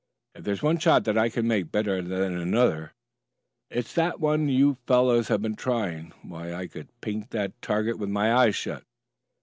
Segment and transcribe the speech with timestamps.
[0.33, 2.93] "If there's one shot that I can make better than another
[3.69, 6.11] it's that one you fellows have been trying.
[6.23, 8.83] Why, I could pink that target with my eyes shut."